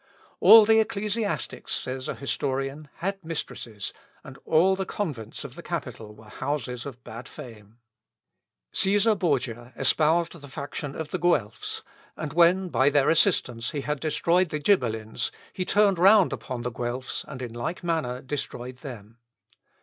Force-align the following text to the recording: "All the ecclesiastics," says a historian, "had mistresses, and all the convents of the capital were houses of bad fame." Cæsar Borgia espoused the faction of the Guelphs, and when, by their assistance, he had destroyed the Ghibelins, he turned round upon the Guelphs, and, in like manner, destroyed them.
"All 0.39 0.65
the 0.65 0.79
ecclesiastics," 0.79 1.73
says 1.75 2.07
a 2.07 2.15
historian, 2.15 2.87
"had 2.95 3.23
mistresses, 3.23 3.93
and 4.23 4.39
all 4.45 4.75
the 4.75 4.83
convents 4.87 5.43
of 5.43 5.53
the 5.53 5.61
capital 5.61 6.15
were 6.15 6.25
houses 6.25 6.87
of 6.87 7.03
bad 7.03 7.27
fame." 7.27 7.77
Cæsar 8.73 9.15
Borgia 9.19 9.73
espoused 9.75 10.41
the 10.41 10.47
faction 10.47 10.95
of 10.95 11.11
the 11.11 11.19
Guelphs, 11.19 11.83
and 12.17 12.33
when, 12.33 12.69
by 12.69 12.89
their 12.89 13.09
assistance, 13.11 13.69
he 13.69 13.81
had 13.81 13.99
destroyed 13.99 14.49
the 14.49 14.57
Ghibelins, 14.59 15.29
he 15.53 15.65
turned 15.65 15.99
round 15.99 16.33
upon 16.33 16.63
the 16.63 16.71
Guelphs, 16.71 17.23
and, 17.27 17.39
in 17.39 17.53
like 17.53 17.83
manner, 17.83 18.23
destroyed 18.23 18.77
them. 18.77 19.19